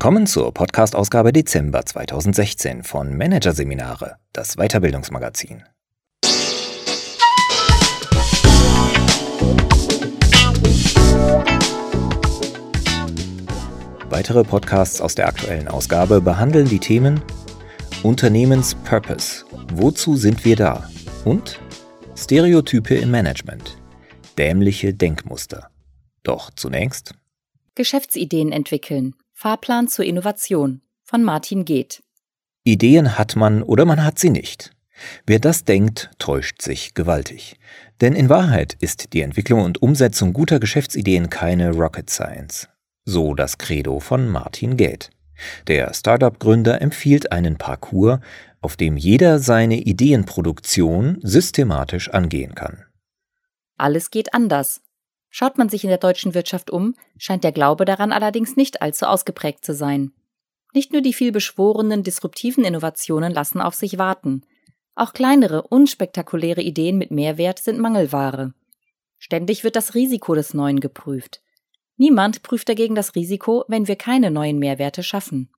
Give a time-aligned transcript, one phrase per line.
[0.00, 5.64] Willkommen zur Podcast-Ausgabe Dezember 2016 von Managerseminare, das Weiterbildungsmagazin.
[14.08, 17.20] Weitere Podcasts aus der aktuellen Ausgabe behandeln die Themen
[18.04, 19.46] Unternehmenspurpose.
[19.74, 20.88] Wozu sind wir da?
[21.24, 21.58] Und
[22.16, 23.76] Stereotype im Management.
[24.38, 25.70] Dämliche Denkmuster.
[26.22, 27.14] Doch zunächst
[27.74, 29.16] Geschäftsideen entwickeln.
[29.40, 32.02] Fahrplan zur Innovation von Martin Geht.
[32.64, 34.72] Ideen hat man oder man hat sie nicht.
[35.28, 37.56] Wer das denkt, täuscht sich gewaltig.
[38.00, 42.68] Denn in Wahrheit ist die Entwicklung und Umsetzung guter Geschäftsideen keine Rocket Science.
[43.04, 45.10] So das Credo von Martin Gate.
[45.68, 48.18] Der Startup-Gründer empfiehlt einen Parcours,
[48.60, 52.86] auf dem jeder seine Ideenproduktion systematisch angehen kann.
[53.76, 54.80] Alles geht anders.
[55.30, 59.06] Schaut man sich in der deutschen Wirtschaft um, scheint der Glaube daran allerdings nicht allzu
[59.06, 60.12] ausgeprägt zu sein.
[60.74, 64.42] Nicht nur die vielbeschworenen disruptiven Innovationen lassen auf sich warten.
[64.94, 68.54] Auch kleinere, unspektakuläre Ideen mit Mehrwert sind Mangelware.
[69.18, 71.42] Ständig wird das Risiko des Neuen geprüft.
[71.96, 75.50] Niemand prüft dagegen das Risiko, wenn wir keine neuen Mehrwerte schaffen.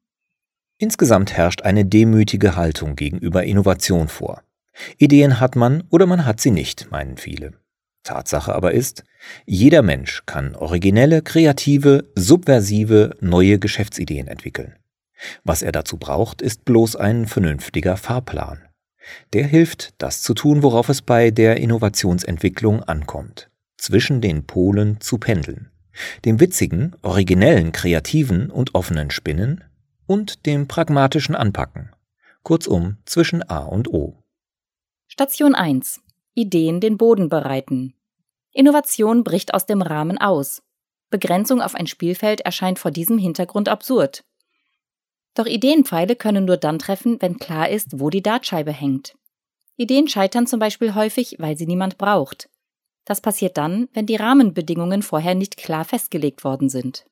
[0.79, 4.43] Insgesamt herrscht eine demütige Haltung gegenüber Innovation vor.
[4.97, 7.60] Ideen hat man oder man hat sie nicht, meinen viele.
[8.03, 9.05] Tatsache aber ist,
[9.47, 14.77] jeder Mensch kann originelle, kreative, subversive, neue Geschäftsideen entwickeln.
[15.45, 18.63] Was er dazu braucht, ist bloß ein vernünftiger Fahrplan.
[19.33, 25.19] Der hilft, das zu tun, worauf es bei der Innovationsentwicklung ankommt, zwischen den Polen zu
[25.19, 25.71] pendeln,
[26.25, 29.65] dem witzigen, originellen, kreativen und offenen Spinnen
[30.07, 31.91] und dem pragmatischen Anpacken,
[32.43, 34.23] kurzum zwischen A und O.
[35.07, 36.01] Station 1
[36.41, 37.95] Ideen den Boden bereiten.
[38.53, 40.63] Innovation bricht aus dem Rahmen aus.
[41.11, 44.25] Begrenzung auf ein Spielfeld erscheint vor diesem Hintergrund absurd.
[45.35, 49.15] Doch Ideenpfeile können nur dann treffen, wenn klar ist, wo die Dartscheibe hängt.
[49.77, 52.49] Ideen scheitern zum Beispiel häufig, weil sie niemand braucht.
[53.05, 57.07] Das passiert dann, wenn die Rahmenbedingungen vorher nicht klar festgelegt worden sind.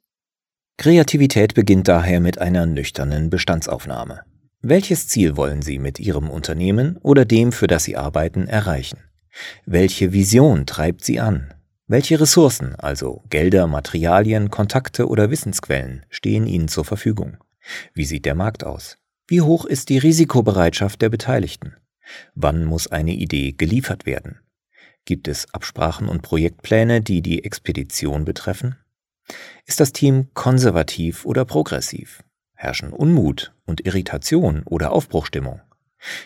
[0.76, 4.22] Kreativität beginnt daher mit einer nüchternen Bestandsaufnahme.
[4.60, 8.98] Welches Ziel wollen Sie mit Ihrem Unternehmen oder dem, für das Sie arbeiten, erreichen?
[9.66, 11.54] Welche Vision treibt sie an?
[11.86, 17.38] Welche Ressourcen, also Gelder, Materialien, Kontakte oder Wissensquellen, stehen Ihnen zur Verfügung?
[17.94, 18.98] Wie sieht der Markt aus?
[19.26, 21.76] Wie hoch ist die Risikobereitschaft der Beteiligten?
[22.34, 24.40] Wann muss eine Idee geliefert werden?
[25.04, 28.76] Gibt es Absprachen und Projektpläne, die die Expedition betreffen?
[29.66, 32.22] Ist das Team konservativ oder progressiv?
[32.54, 35.60] Herrschen Unmut und Irritation oder Aufbruchstimmung?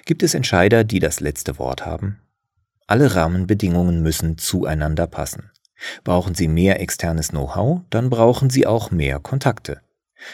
[0.04, 2.21] Gibt es Entscheider, die das letzte Wort haben?
[2.92, 5.50] Alle Rahmenbedingungen müssen zueinander passen.
[6.04, 9.80] Brauchen Sie mehr externes Know-how, dann brauchen Sie auch mehr Kontakte.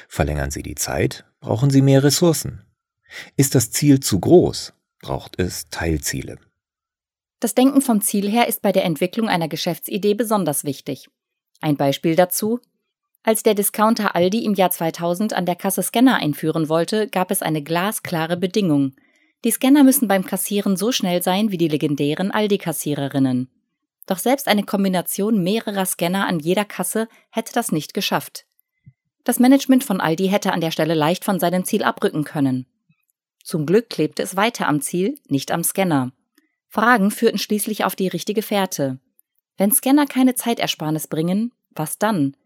[0.09, 2.65] Verlängern Sie die Zeit, brauchen Sie mehr Ressourcen.
[3.37, 6.39] Ist das Ziel zu groß, braucht es Teilziele.
[7.39, 11.09] Das Denken vom Ziel her ist bei der Entwicklung einer Geschäftsidee besonders wichtig.
[11.61, 12.59] Ein Beispiel dazu.
[13.23, 17.41] Als der Discounter Aldi im Jahr 2000 an der Kasse Scanner einführen wollte, gab es
[17.41, 18.97] eine glasklare Bedingung.
[19.45, 23.49] Die Scanner müssen beim Kassieren so schnell sein wie die legendären Aldi-Kassiererinnen.
[24.07, 28.47] Doch selbst eine Kombination mehrerer Scanner an jeder Kasse hätte das nicht geschafft.
[29.23, 32.67] Das Management von Aldi hätte an der Stelle leicht von seinem Ziel abrücken können.
[33.45, 36.13] Zum Glück klebte es weiter am Ziel, nicht am Scanner.
[36.67, 38.99] Fragen führten schließlich auf die richtige Fährte.
[39.57, 42.37] Wenn Scanner keine Zeitersparnis bringen, was dann?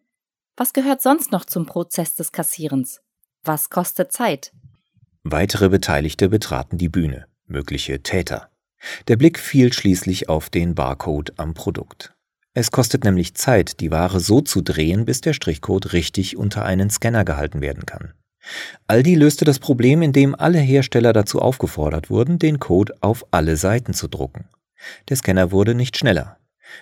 [0.57, 3.01] Was gehört sonst noch zum Prozess des Kassierens?
[3.45, 4.53] Was kostet Zeit?
[5.25, 8.51] Weitere Beteiligte betraten die Bühne, mögliche Täter.
[9.07, 12.15] Der Blick fiel schließlich auf den Barcode am Produkt.
[12.55, 16.91] Es kostet nämlich Zeit, die Ware so zu drehen, bis der Strichcode richtig unter einen
[16.91, 18.13] Scanner gehalten werden kann.
[18.89, 23.95] Aldi löste das Problem, indem alle Hersteller dazu aufgefordert wurden, den Code auf alle Seiten
[23.95, 24.47] zu drucken.
[25.09, 26.37] Der Scanner wurde nicht schneller,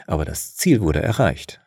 [0.06, 1.60] aber das Ziel wurde erreicht.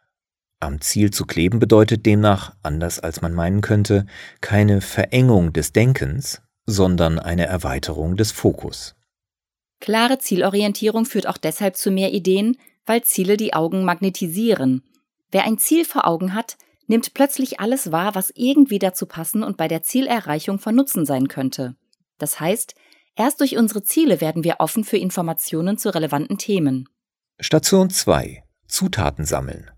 [0.59, 4.05] Am Ziel zu kleben bedeutet demnach, anders als man meinen könnte,
[4.41, 8.95] keine Verengung des Denkens, sondern eine Erweiterung des Fokus.
[9.79, 14.83] Klare Zielorientierung führt auch deshalb zu mehr Ideen, weil Ziele die Augen magnetisieren.
[15.31, 16.57] Wer ein Ziel vor Augen hat,
[16.87, 21.27] nimmt plötzlich alles wahr, was irgendwie dazu passen und bei der Zielerreichung von Nutzen sein
[21.27, 21.75] könnte.
[22.17, 22.75] Das heißt,
[23.15, 26.87] erst durch unsere Ziele werden wir offen für Informationen zu relevanten Themen.
[27.39, 28.43] Station 2.
[28.67, 29.69] Zutaten sammeln.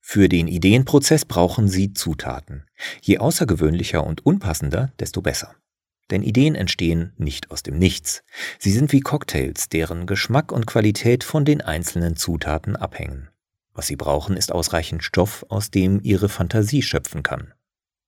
[0.00, 2.66] Für den Ideenprozess brauchen Sie Zutaten.
[3.00, 5.54] Je außergewöhnlicher und unpassender, desto besser.
[6.10, 8.22] Denn Ideen entstehen nicht aus dem Nichts.
[8.58, 13.28] Sie sind wie Cocktails, deren Geschmack und Qualität von den einzelnen Zutaten abhängen.
[13.72, 17.54] Was sie brauchen, ist ausreichend Stoff, aus dem ihre Fantasie schöpfen kann.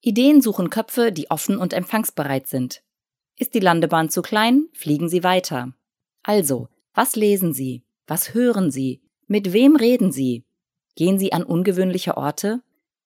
[0.01, 2.83] Ideen suchen Köpfe, die offen und empfangsbereit sind.
[3.39, 5.73] Ist die Landebahn zu klein, fliegen Sie weiter.
[6.25, 7.85] Also, was lesen Sie?
[8.07, 9.01] Was hören Sie?
[9.29, 10.45] Mit wem reden Sie?
[10.97, 12.63] Gehen Sie an ungewöhnliche Orte?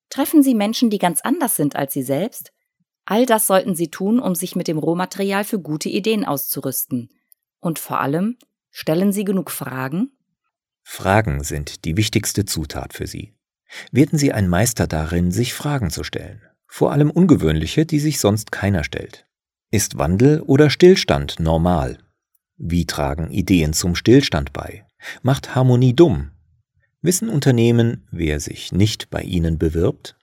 [0.08, 2.52] Treffen Sie Menschen, die ganz anders sind als Sie selbst?
[3.06, 7.10] All das sollten Sie tun, um sich mit dem Rohmaterial für gute Ideen auszurüsten.
[7.60, 8.36] Und vor allem,
[8.70, 10.10] stellen Sie genug Fragen?
[10.82, 13.32] Fragen sind die wichtigste Zutat für Sie.
[13.92, 16.42] Werden Sie ein Meister darin, sich Fragen zu stellen.
[16.66, 19.26] Vor allem ungewöhnliche, die sich sonst keiner stellt.
[19.70, 21.98] Ist Wandel oder Stillstand normal?
[22.56, 24.84] Wie tragen Ideen zum Stillstand bei?
[25.22, 26.32] Macht Harmonie dumm?
[27.02, 30.16] Wissen Unternehmen, wer sich nicht bei ihnen bewirbt?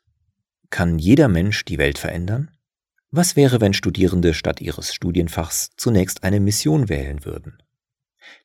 [0.69, 2.51] Kann jeder Mensch die Welt verändern?
[3.15, 7.61] Was wäre, wenn Studierende statt ihres Studienfachs zunächst eine Mission wählen würden?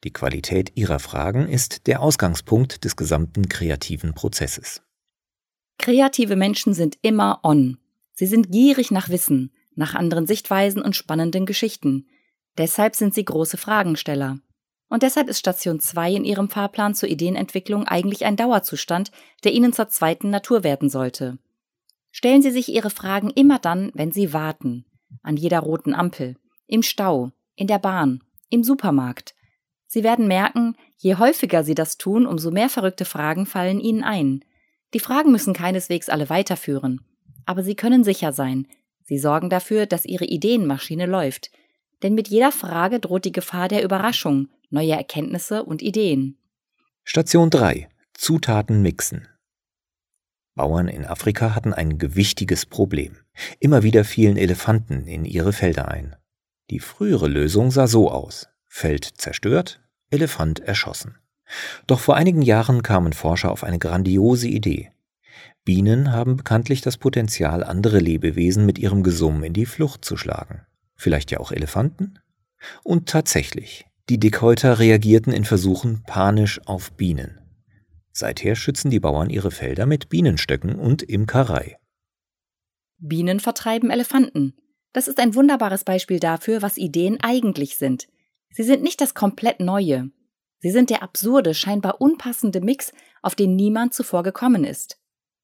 [0.04, 4.82] Die Qualität ihrer Fragen ist der Ausgangspunkt des gesamten kreativen Prozesses.
[5.78, 7.78] Kreative Menschen sind immer on.
[8.12, 12.06] Sie sind gierig nach Wissen, nach anderen Sichtweisen und spannenden Geschichten.
[12.58, 14.38] Deshalb sind sie große Fragensteller.
[14.90, 19.12] Und deshalb ist Station 2 in ihrem Fahrplan zur Ideenentwicklung eigentlich ein Dauerzustand,
[19.44, 21.38] der ihnen zur zweiten Natur werden sollte.
[22.18, 24.84] Stellen Sie sich Ihre Fragen immer dann, wenn Sie warten.
[25.22, 26.34] An jeder roten Ampel,
[26.66, 29.36] im Stau, in der Bahn, im Supermarkt.
[29.86, 34.44] Sie werden merken, je häufiger Sie das tun, umso mehr verrückte Fragen fallen Ihnen ein.
[34.94, 37.02] Die Fragen müssen keineswegs alle weiterführen.
[37.46, 38.66] Aber Sie können sicher sein,
[39.04, 41.52] Sie sorgen dafür, dass Ihre Ideenmaschine läuft.
[42.02, 46.36] Denn mit jeder Frage droht die Gefahr der Überraschung, neuer Erkenntnisse und Ideen.
[47.04, 47.88] Station 3.
[48.12, 49.28] Zutaten mixen.
[50.58, 53.16] Bauern in Afrika hatten ein gewichtiges Problem.
[53.60, 56.16] Immer wieder fielen Elefanten in ihre Felder ein.
[56.70, 58.48] Die frühere Lösung sah so aus.
[58.66, 61.14] Feld zerstört, Elefant erschossen.
[61.86, 64.90] Doch vor einigen Jahren kamen Forscher auf eine grandiose Idee.
[65.64, 70.62] Bienen haben bekanntlich das Potenzial, andere Lebewesen mit ihrem Gesumm in die Flucht zu schlagen.
[70.96, 72.18] Vielleicht ja auch Elefanten?
[72.82, 77.38] Und tatsächlich, die Dickhäuter reagierten in Versuchen panisch auf Bienen.
[78.18, 81.78] Seither schützen die Bauern ihre Felder mit Bienenstöcken und Imkerei.
[82.98, 84.56] Bienen vertreiben Elefanten.
[84.92, 88.08] Das ist ein wunderbares Beispiel dafür, was Ideen eigentlich sind.
[88.50, 90.10] Sie sind nicht das komplett Neue.
[90.58, 92.92] Sie sind der absurde, scheinbar unpassende Mix,
[93.22, 94.98] auf den niemand zuvor gekommen ist.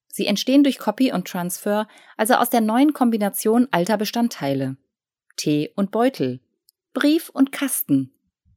[0.09, 1.87] Sie entstehen durch Copy und Transfer,
[2.17, 4.77] also aus der neuen Kombination alter Bestandteile.
[5.37, 6.41] Tee und Beutel,
[6.93, 8.13] Brief und Kasten,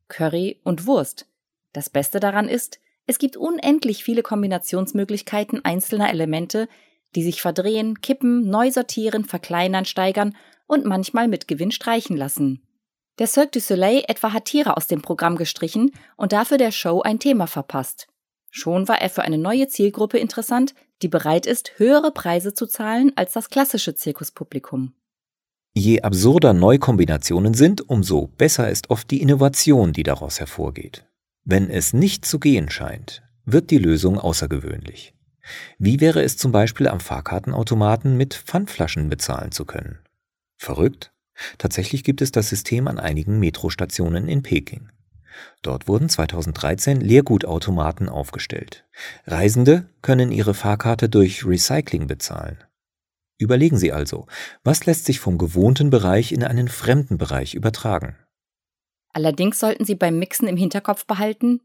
[0.08, 1.28] Curry und Wurst.
[1.72, 6.68] Das Beste daran ist, es gibt unendlich viele Kombinationsmöglichkeiten einzelner Elemente,
[7.16, 10.36] die sich verdrehen, kippen, neu sortieren, verkleinern, steigern
[10.68, 12.62] und manchmal mit Gewinn streichen lassen.
[13.18, 17.02] Der Cirque du Soleil etwa hat Tiere aus dem Programm gestrichen und dafür der Show
[17.02, 18.08] ein Thema verpasst.
[18.52, 23.14] Schon war er für eine neue Zielgruppe interessant, die bereit ist, höhere Preise zu zahlen
[23.16, 24.94] als das klassische Zirkuspublikum.
[25.74, 31.07] Je absurder Neukombinationen sind, umso besser ist oft die Innovation, die daraus hervorgeht.
[31.50, 35.14] Wenn es nicht zu gehen scheint, wird die Lösung außergewöhnlich.
[35.80, 40.00] Wie wäre es zum Beispiel am Fahrkartenautomaten mit Pfandflaschen bezahlen zu können?
[40.58, 41.14] Verrückt?
[41.58, 44.90] Tatsächlich gibt es das System an einigen Metrostationen in Peking.
[45.62, 48.84] Dort wurden 2013 Leergutautomaten aufgestellt.
[49.26, 52.58] Reisende können ihre Fahrkarte durch Recycling bezahlen.
[53.38, 54.28] Überlegen Sie also,
[54.66, 58.18] was lässt sich vom gewohnten Bereich in einen fremden Bereich übertragen?
[59.18, 61.60] Allerdings sollten Sie beim Mixen im Hinterkopf behalten,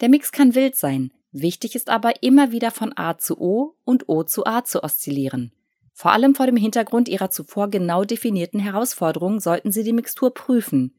[0.00, 4.08] der Mix kann wild sein, wichtig ist aber immer wieder von A zu O und
[4.08, 5.52] O zu A zu oszillieren.
[5.92, 10.94] Vor allem vor dem Hintergrund Ihrer zuvor genau definierten Herausforderungen sollten Sie die Mixtur prüfen.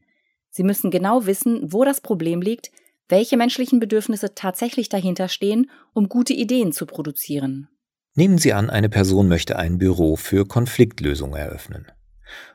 [0.51, 2.69] Sie müssen genau wissen, wo das Problem liegt,
[3.09, 7.67] welche menschlichen Bedürfnisse tatsächlich dahinter stehen, um gute Ideen zu produzieren.
[8.13, 11.88] Nehmen Sie an, eine Person möchte ein Büro für Konfliktlösung eröffnen.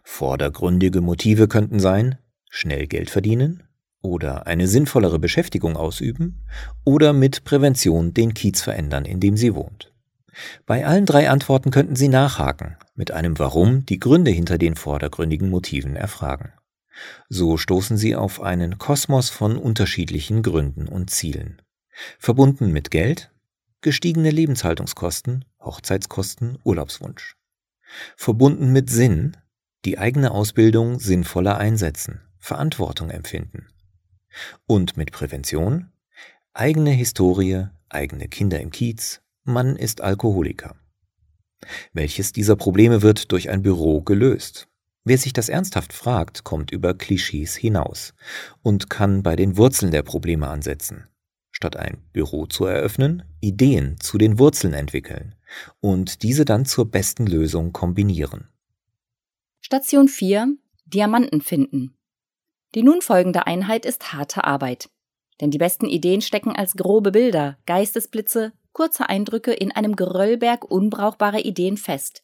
[0.05, 2.17] Vordergründige Motive könnten sein,
[2.51, 3.63] schnell Geld verdienen
[4.03, 6.43] oder eine sinnvollere Beschäftigung ausüben
[6.85, 9.93] oder mit Prävention den Kiez verändern, in dem sie wohnt.
[10.67, 15.51] Bei allen drei Antworten könnten Sie nachhaken, mit einem Warum die Gründe hinter den vordergründigen
[15.51, 16.53] Motiven erfragen.
[17.29, 21.61] So stoßen Sie auf einen Kosmos von unterschiedlichen Gründen und Zielen.
[22.19, 23.31] Verbunden mit Geld,
[23.81, 27.37] gestiegene Lebenshaltungskosten, Hochzeitskosten, Urlaubswunsch.
[28.17, 29.37] Verbunden mit Sinn,
[29.85, 33.69] die eigene Ausbildung sinnvoller einsetzen, Verantwortung empfinden.
[34.67, 35.93] Und mit Prävention
[36.53, 40.75] eigene Historie, eigene Kinder im Kiez, man ist Alkoholiker.
[41.93, 44.67] Welches dieser Probleme wird durch ein Büro gelöst?
[45.05, 48.15] Wer sich das ernsthaft fragt, kommt über Klischees hinaus
[48.63, 51.07] und kann bei den Wurzeln der Probleme ansetzen.
[51.53, 55.37] Statt ein Büro zu eröffnen, Ideen zu den Wurzeln entwickeln
[55.79, 58.49] und diese dann zur besten Lösung kombinieren.
[59.61, 60.57] Station 4
[60.93, 61.97] Diamanten finden.
[62.75, 64.91] Die nun folgende Einheit ist harte Arbeit.
[65.41, 71.45] Denn die besten Ideen stecken als grobe Bilder, Geistesblitze, kurze Eindrücke in einem Geröllberg unbrauchbarer
[71.45, 72.23] Ideen fest.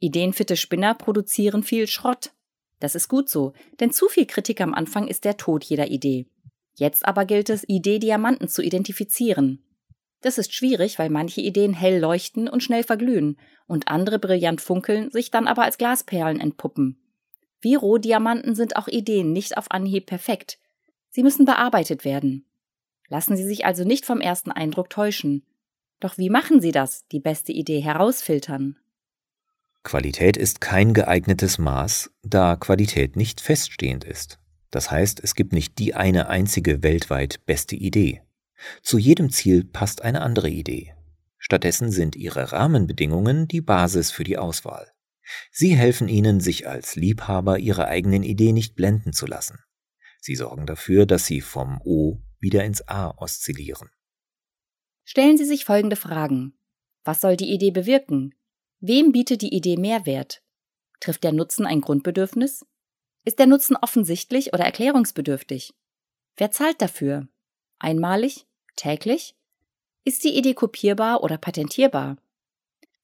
[0.00, 2.32] Ideenfitte Spinner produzieren viel Schrott.
[2.80, 6.26] Das ist gut so, denn zu viel Kritik am Anfang ist der Tod jeder Idee.
[6.74, 9.64] Jetzt aber gilt es, Idee-Diamanten zu identifizieren.
[10.20, 15.10] Das ist schwierig, weil manche Ideen hell leuchten und schnell verglühen und andere brillant funkeln,
[15.10, 17.00] sich dann aber als Glasperlen entpuppen.
[17.60, 20.58] Wie Rohdiamanten sind auch Ideen nicht auf Anhieb perfekt.
[21.10, 22.44] Sie müssen bearbeitet werden.
[23.08, 25.44] Lassen Sie sich also nicht vom ersten Eindruck täuschen.
[26.00, 28.76] Doch wie machen Sie das, die beste Idee herausfiltern?
[29.82, 34.38] Qualität ist kein geeignetes Maß, da Qualität nicht feststehend ist.
[34.70, 38.22] Das heißt, es gibt nicht die eine einzige weltweit beste Idee.
[38.82, 40.94] Zu jedem Ziel passt eine andere Idee.
[41.38, 44.92] Stattdessen sind ihre Rahmenbedingungen die Basis für die Auswahl.
[45.50, 49.58] Sie helfen Ihnen, sich als Liebhaber Ihrer eigenen Idee nicht blenden zu lassen.
[50.20, 53.90] Sie sorgen dafür, dass Sie vom O wieder ins A oszillieren.
[55.04, 56.58] Stellen Sie sich folgende Fragen.
[57.04, 58.34] Was soll die Idee bewirken?
[58.80, 60.42] Wem bietet die Idee Mehrwert?
[61.00, 62.66] Trifft der Nutzen ein Grundbedürfnis?
[63.24, 65.74] Ist der Nutzen offensichtlich oder erklärungsbedürftig?
[66.36, 67.28] Wer zahlt dafür?
[67.78, 68.46] Einmalig?
[68.76, 69.34] Täglich?
[70.04, 72.16] Ist die Idee kopierbar oder patentierbar?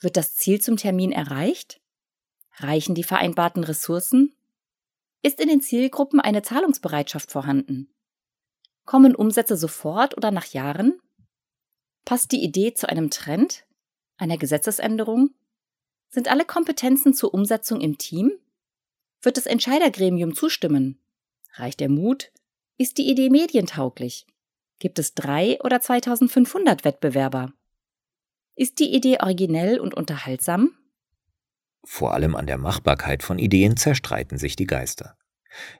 [0.00, 1.80] Wird das Ziel zum Termin erreicht?
[2.56, 4.34] Reichen die vereinbarten Ressourcen?
[5.22, 7.88] Ist in den Zielgruppen eine Zahlungsbereitschaft vorhanden?
[8.84, 11.00] Kommen Umsätze sofort oder nach Jahren?
[12.04, 13.64] Passt die Idee zu einem Trend?
[14.18, 15.30] Einer Gesetzesänderung?
[16.08, 18.32] Sind alle Kompetenzen zur Umsetzung im Team?
[19.22, 21.00] Wird das Entscheidergremium zustimmen?
[21.54, 22.30] Reicht der Mut?
[22.76, 24.26] Ist die Idee medientauglich?
[24.78, 27.52] Gibt es drei oder 2500 Wettbewerber?
[28.54, 30.76] Ist die Idee originell und unterhaltsam?
[31.84, 35.16] Vor allem an der Machbarkeit von Ideen zerstreiten sich die Geister.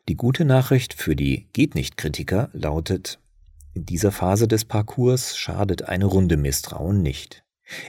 [0.08, 3.18] Die gute Nachricht für die Geht nicht Kritiker lautet,
[3.75, 7.42] in dieser Phase des Parcours schadet eine Runde Misstrauen nicht.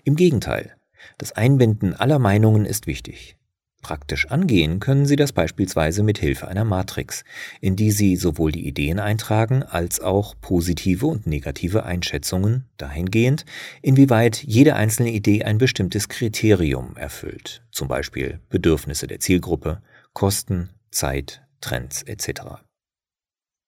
[0.03, 0.75] Im Gegenteil,
[1.19, 3.37] das Einbinden aller Meinungen ist wichtig.
[3.85, 7.23] Praktisch angehen können Sie das beispielsweise mit Hilfe einer Matrix,
[7.61, 13.45] in die Sie sowohl die Ideen eintragen als auch positive und negative Einschätzungen dahingehend,
[13.83, 21.43] inwieweit jede einzelne Idee ein bestimmtes Kriterium erfüllt, zum Beispiel Bedürfnisse der Zielgruppe, Kosten, Zeit,
[21.61, 22.41] Trends etc.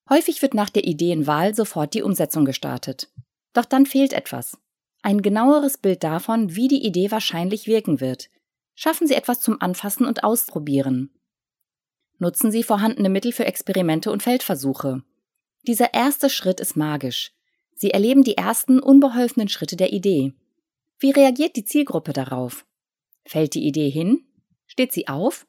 [0.09, 3.13] Häufig wird nach der Ideenwahl sofort die Umsetzung gestartet.
[3.53, 4.57] Doch dann fehlt etwas.
[5.03, 8.31] Ein genaueres Bild davon, wie die Idee wahrscheinlich wirken wird,
[8.79, 11.09] Schaffen Sie etwas zum Anfassen und Ausprobieren.
[12.19, 15.01] Nutzen Sie vorhandene Mittel für Experimente und Feldversuche.
[15.63, 17.31] Dieser erste Schritt ist magisch.
[17.73, 20.33] Sie erleben die ersten unbeholfenen Schritte der Idee.
[20.99, 22.67] Wie reagiert die Zielgruppe darauf?
[23.25, 24.27] Fällt die Idee hin?
[24.67, 25.47] Steht sie auf?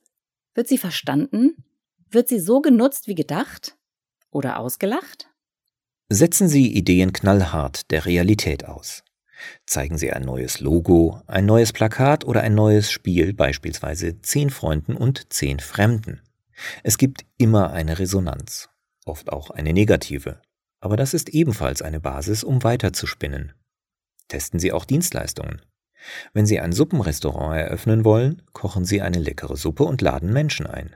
[0.54, 1.62] Wird sie verstanden?
[2.10, 3.76] Wird sie so genutzt wie gedacht?
[4.30, 5.28] Oder ausgelacht?
[6.08, 9.04] Setzen Sie Ideen knallhart der Realität aus.
[9.66, 14.96] Zeigen Sie ein neues Logo, ein neues Plakat oder ein neues Spiel, beispielsweise zehn Freunden
[14.96, 16.20] und zehn Fremden.
[16.82, 18.68] Es gibt immer eine Resonanz,
[19.04, 20.40] oft auch eine negative,
[20.80, 23.52] aber das ist ebenfalls eine Basis, um weiterzuspinnen.
[24.28, 25.62] Testen Sie auch Dienstleistungen.
[26.32, 30.94] Wenn Sie ein Suppenrestaurant eröffnen wollen, kochen Sie eine leckere Suppe und laden Menschen ein.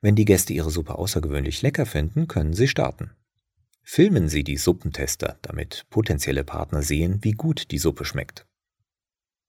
[0.00, 3.12] Wenn die Gäste Ihre Suppe außergewöhnlich lecker finden, können Sie starten.
[3.82, 8.46] Filmen Sie die Suppentester, damit potenzielle Partner sehen, wie gut die Suppe schmeckt.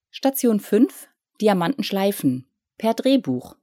[0.10, 1.08] Station 5
[1.40, 2.46] Diamanten schleifen
[2.78, 3.56] per Drehbuch.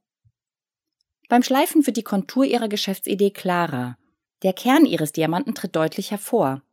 [1.29, 3.97] Beim Schleifen wird die Kontur Ihrer Geschäftsidee klarer.
[4.43, 6.63] Der Kern Ihres Diamanten tritt deutlich hervor.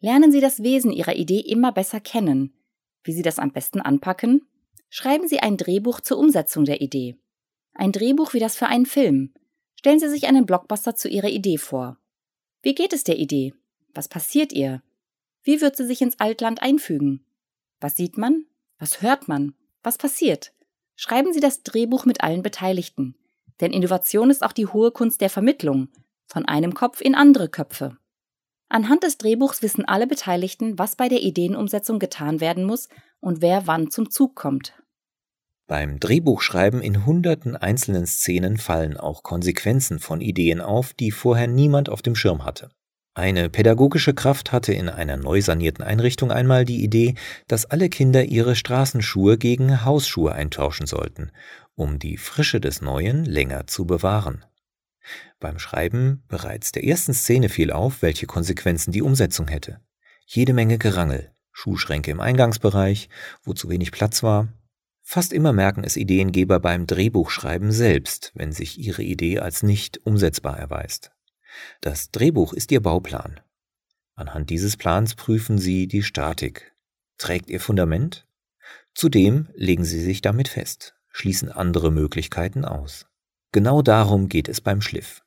[0.00, 2.52] Lernen Sie das Wesen Ihrer Idee immer besser kennen.
[3.04, 4.46] Wie Sie das am besten anpacken?
[4.90, 7.16] Schreiben Sie ein Drehbuch zur Umsetzung der Idee.
[7.74, 9.32] Ein Drehbuch wie das für einen Film.
[9.76, 11.98] Stellen Sie sich einen Blockbuster zu Ihrer Idee vor.
[12.66, 13.54] Wie geht es der Idee?
[13.94, 14.82] Was passiert ihr?
[15.44, 17.24] Wie wird sie sich ins Altland einfügen?
[17.78, 18.44] Was sieht man?
[18.80, 19.54] Was hört man?
[19.84, 20.52] Was passiert?
[20.96, 23.14] Schreiben Sie das Drehbuch mit allen Beteiligten.
[23.60, 25.90] Denn Innovation ist auch die hohe Kunst der Vermittlung,
[26.26, 27.98] von einem Kopf in andere Köpfe.
[28.68, 32.88] Anhand des Drehbuchs wissen alle Beteiligten, was bei der Ideenumsetzung getan werden muss
[33.20, 34.74] und wer wann zum Zug kommt.
[35.68, 41.88] Beim Drehbuchschreiben in hunderten einzelnen Szenen fallen auch Konsequenzen von Ideen auf, die vorher niemand
[41.88, 42.70] auf dem Schirm hatte.
[43.14, 47.14] Eine pädagogische Kraft hatte in einer neu sanierten Einrichtung einmal die Idee,
[47.48, 51.32] dass alle Kinder ihre Straßenschuhe gegen Hausschuhe eintauschen sollten,
[51.74, 54.44] um die Frische des Neuen länger zu bewahren.
[55.40, 59.80] Beim Schreiben bereits der ersten Szene fiel auf, welche Konsequenzen die Umsetzung hätte.
[60.26, 63.08] Jede Menge Gerangel, Schuhschränke im Eingangsbereich,
[63.42, 64.48] wo zu wenig Platz war.
[65.08, 70.58] Fast immer merken es Ideengeber beim Drehbuchschreiben selbst, wenn sich ihre Idee als nicht umsetzbar
[70.58, 71.12] erweist.
[71.80, 73.38] Das Drehbuch ist ihr Bauplan.
[74.16, 76.74] Anhand dieses Plans prüfen sie die Statik.
[77.18, 78.26] Trägt ihr Fundament?
[78.96, 83.06] Zudem legen sie sich damit fest, schließen andere Möglichkeiten aus.
[83.52, 85.22] Genau darum geht es beim Schliff,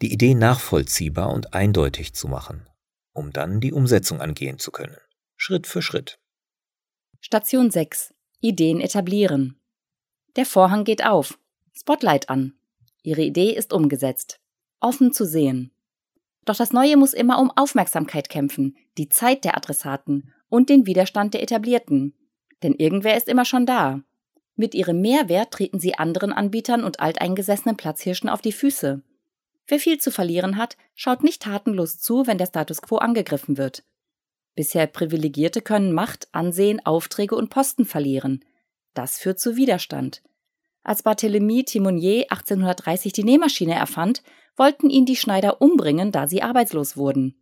[0.00, 2.68] die Idee nachvollziehbar und eindeutig zu machen,
[3.12, 4.96] um dann die Umsetzung angehen zu können,
[5.36, 6.20] Schritt für Schritt.
[7.20, 8.13] Station 6.
[8.44, 9.58] Ideen etablieren.
[10.36, 11.38] Der Vorhang geht auf.
[11.72, 12.52] Spotlight an.
[13.02, 14.38] Ihre Idee ist umgesetzt.
[14.80, 15.70] Offen zu sehen.
[16.44, 21.32] Doch das Neue muss immer um Aufmerksamkeit kämpfen, die Zeit der Adressaten und den Widerstand
[21.32, 22.12] der Etablierten.
[22.62, 24.02] Denn irgendwer ist immer schon da.
[24.56, 29.02] Mit ihrem Mehrwert treten sie anderen Anbietern und alteingesessenen Platzhirschen auf die Füße.
[29.66, 33.84] Wer viel zu verlieren hat, schaut nicht tatenlos zu, wenn der Status quo angegriffen wird.
[34.54, 38.44] Bisher Privilegierte können Macht, Ansehen, Aufträge und Posten verlieren.
[38.94, 40.22] Das führt zu Widerstand.
[40.82, 44.22] Als Barthélemy Timonier 1830 die Nähmaschine erfand,
[44.56, 47.34] wollten ihn die Schneider umbringen, da sie arbeitslos wurden.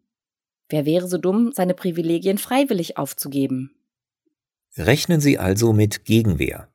[0.68, 3.74] Wer wäre so dumm, seine Privilegien freiwillig aufzugeben?
[4.76, 6.72] Rechnen Sie also mit Gegenwehr.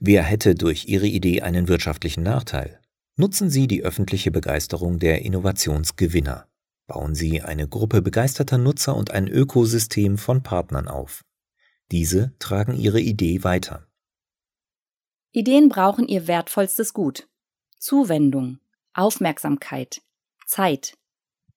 [0.00, 2.80] Wer hätte durch Ihre Idee einen wirtschaftlichen Nachteil?
[3.16, 6.48] Nutzen Sie die öffentliche Begeisterung der Innovationsgewinner.
[6.86, 11.24] Bauen Sie eine Gruppe begeisterter Nutzer und ein Ökosystem von Partnern auf.
[11.90, 13.86] Diese tragen Ihre Idee weiter.
[15.32, 17.28] Ideen brauchen ihr wertvollstes Gut.
[17.78, 18.58] Zuwendung.
[18.92, 20.00] Aufmerksamkeit,
[20.46, 20.96] Zeit.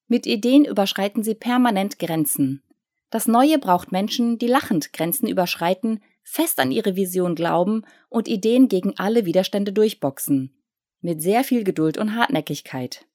[0.08, 2.64] Mit Ideen überschreiten sie permanent Grenzen.
[3.10, 8.68] Das Neue braucht Menschen, die lachend Grenzen überschreiten, fest an ihre Vision glauben und Ideen
[8.68, 10.54] gegen alle Widerstände durchboxen.
[11.02, 13.07] Mit sehr viel Geduld und Hartnäckigkeit.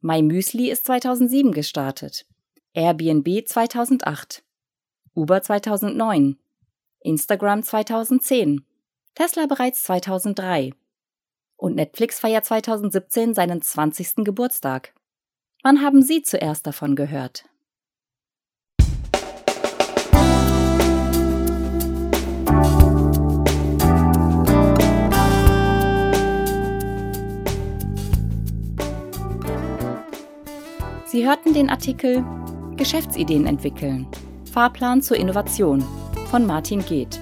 [0.00, 2.26] My Müsli ist 2007 gestartet.
[2.74, 4.44] Airbnb 2008.
[5.14, 6.38] Uber 2009.
[7.00, 8.64] Instagram 2010.
[9.14, 10.74] Tesla bereits 2003.
[11.56, 14.24] Und Netflix feiert 2017 seinen 20.
[14.24, 14.94] Geburtstag.
[15.62, 17.46] Wann haben Sie zuerst davon gehört?
[31.16, 32.22] Sie hörten den Artikel
[32.76, 34.06] Geschäftsideen entwickeln.
[34.52, 35.82] Fahrplan zur Innovation
[36.30, 37.18] von Martin Geht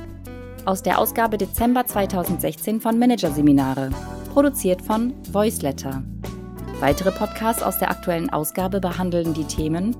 [0.64, 3.90] aus der Ausgabe Dezember 2016 von Managerseminare
[4.32, 6.02] produziert von Voiceletter.
[6.80, 9.96] Weitere Podcasts aus der aktuellen Ausgabe behandeln die Themen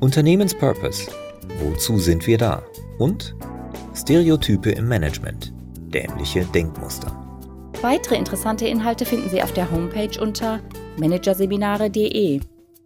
[0.00, 1.10] Unternehmenspurpose.
[1.62, 2.62] Wozu sind wir da?
[2.98, 3.36] Und
[3.94, 5.52] Stereotype im Management.
[5.92, 7.12] Dämliche Denkmuster.
[7.82, 10.60] Weitere interessante Inhalte finden Sie auf der Homepage unter
[10.96, 12.40] managerseminare.de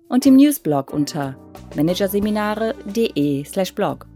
[0.08, 1.36] und im Newsblog unter
[1.76, 4.06] managerseminare.de/blog.